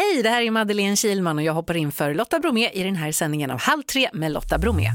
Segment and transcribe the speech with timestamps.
[0.00, 2.96] Hej, det här är Madeleine Kilman och jag hoppar in för Lotta Bromé i den
[2.96, 4.88] här sändningen av Halv tre med Lotta Bromé.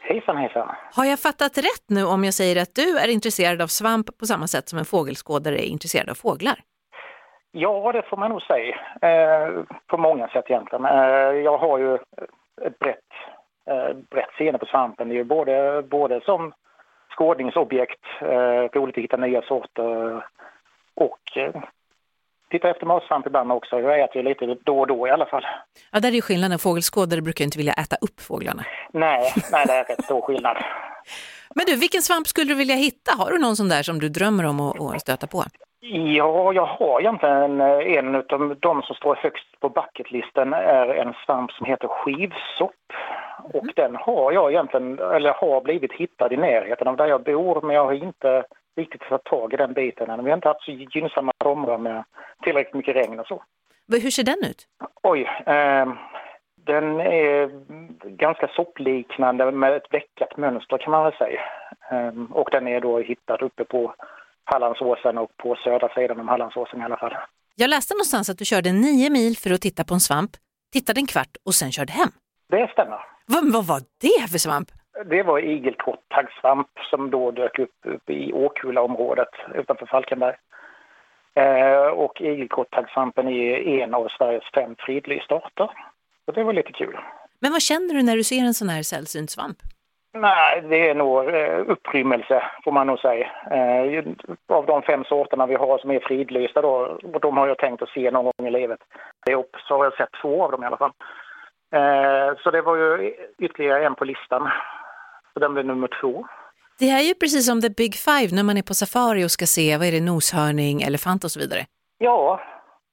[0.00, 0.68] Hejsan hejsan.
[0.96, 4.26] Har jag fattat rätt nu om jag säger att du är intresserad av svamp på
[4.26, 6.58] samma sätt som en fågelskådare är intresserad av fåglar?
[7.52, 8.76] Ja, det får man nog säga.
[9.08, 9.48] Eh,
[9.86, 10.84] på många sätt egentligen.
[10.84, 11.94] Eh, jag har ju
[12.66, 13.10] ett brett,
[13.70, 15.08] eh, brett seende på svampen.
[15.08, 16.52] Det är ju både, både som
[17.16, 20.24] skådningsobjekt, eh, roligt att hitta nya sorter
[20.94, 21.38] och
[22.54, 23.80] eh, titta efter matsvamp ibland också.
[23.80, 25.46] Jag äter ju lite då och då i alla fall.
[25.92, 26.58] Ja, där är ju skillnaden.
[26.58, 28.64] Fågelskådare brukar inte vilja äta upp fåglarna.
[28.92, 30.56] Nej, nej det är rätt stor skillnad.
[31.54, 33.12] Men du, vilken svamp skulle du vilja hitta?
[33.18, 35.44] Har du någon sån där som du drömmer om att, stöta på?
[36.16, 41.52] Ja, jag har egentligen en av de som står högst på bucketlisten är en svamp
[41.52, 42.84] som heter skivsopp.
[43.42, 47.60] Och den har jag egentligen, eller har blivit hittad i närheten av där jag bor
[47.62, 48.44] men jag har inte
[48.76, 50.24] riktigt fått tag i den biten än.
[50.24, 52.04] Vi har inte haft så gynnsamma somrar med
[52.42, 53.42] tillräckligt mycket regn och så.
[53.92, 54.66] Hur ser den ut?
[55.02, 55.86] Oj, eh,
[56.56, 57.50] den är
[58.16, 61.40] ganska soppliknande med ett veckat mönster kan man väl säga.
[61.90, 63.94] Eh, och den är då hittad uppe på
[64.44, 67.14] Hallandsåsen och på södra sidan om Hallandsåsen i alla fall.
[67.54, 70.30] Jag läste någonstans att du körde nio mil för att titta på en svamp,
[70.72, 72.08] tittade en kvart och sen körde hem.
[72.48, 72.98] Det stämmer.
[73.26, 74.68] Vad, vad var det för svamp?
[75.04, 80.36] Det var igelkotttaggsvamp som då dök upp, upp i Åkullaområdet utanför Falkenberg.
[81.34, 85.70] Eh, och igelkotttaggsvampen är en av Sveriges fem fridlysta arter.
[86.24, 86.98] Så det var lite kul.
[87.38, 89.58] Men vad känner du när du ser en sån här sällsynt svamp?
[90.16, 93.26] Nej, det är nog eh, upprymmelse får man nog säga.
[93.50, 94.04] Eh,
[94.48, 97.82] av de fem sorterna vi har som är fridlysta då, och de har jag tänkt
[97.82, 98.80] att se någon gång i livet.
[99.68, 100.92] Så har jag sett två av dem i alla fall.
[101.72, 104.50] Eh, så det var ju ytterligare en på listan.
[105.34, 106.26] Så den blev nummer två.
[106.78, 109.46] Det är ju precis som the big five när man är på safari och ska
[109.46, 111.60] se, vad är det, noshörning, elefant och så vidare.
[111.98, 112.40] Ja,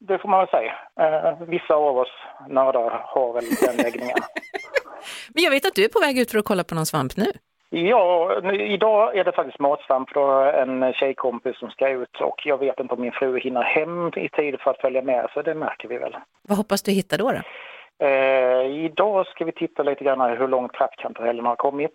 [0.00, 0.74] det får man väl säga.
[1.00, 2.12] Eh, vissa av oss
[2.48, 4.16] nördar har väl den läggningen.
[5.34, 7.16] Men jag vet att du är på väg ut för att kolla på någon svamp
[7.16, 7.32] nu.
[7.70, 10.30] Ja, nu, idag är det faktiskt matsvamp då
[10.62, 14.28] en tjejkompis som ska ut och jag vet inte om min fru hinner hem i
[14.28, 16.16] tid för att följa med så det märker vi väl.
[16.48, 17.32] Vad hoppas du hitta då?
[17.32, 17.40] då?
[18.02, 21.94] Eh, idag ska vi titta lite grann hur långt trattkantarellen har kommit.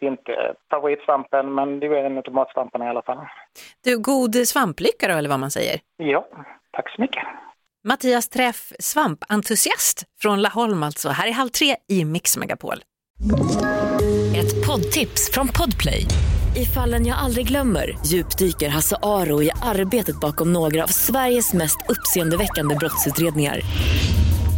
[0.00, 3.18] Det är inte favoritsvampen men det är en av matsvamparna i alla fall.
[3.84, 5.80] Du, god svamplycka då, eller vad man säger.
[5.96, 6.28] Ja,
[6.72, 7.22] tack så mycket.
[7.84, 11.08] Mattias Träff, svampentusiast från Laholm alltså.
[11.08, 12.76] Här är Halv tre i Mix Megapol.
[14.36, 16.04] Ett poddtips från Podplay.
[16.56, 21.78] I fallen jag aldrig glömmer djupdyker Hasse Aro i arbetet bakom några av Sveriges mest
[21.88, 23.60] uppseendeväckande brottsutredningar.